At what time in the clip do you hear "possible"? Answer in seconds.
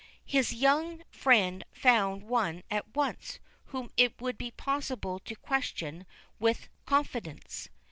4.49-5.19